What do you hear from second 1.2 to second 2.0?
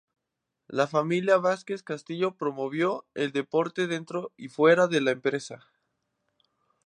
Vásquez